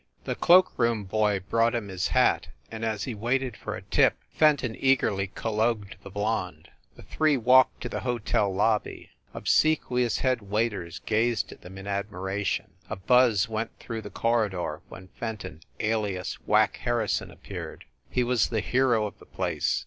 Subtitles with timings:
[0.23, 4.17] The cloak room boy brought him his hat, and, as he waited for a tip,
[4.31, 6.71] Fenton eagerly collogued the blonde.
[6.95, 9.11] The three walked to the hotel lobby.
[9.35, 12.71] Obsequious head waiters gazed at them in admira tion.
[12.89, 17.85] A buzz went through the corridor when Fen ton, alias Whack Harrison, appeared.
[18.09, 19.79] He was the hero of the place.